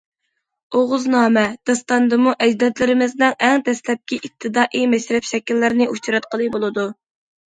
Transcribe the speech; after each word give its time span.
‹‹ئوغۇزنامە›› 0.77 1.41
داستانىدىمۇ 1.69 2.31
ئەجدادلىرىمىزنىڭ 2.45 3.35
ئەڭ 3.47 3.61
دەسلەپكى 3.67 4.19
ئىپتىدائىي 4.21 4.89
مەشرەپ 4.95 5.27
شەكىللىرىنى 5.35 5.89
ئۇچراتقىلى 5.93 6.49
بولىدۇ. 6.57 6.87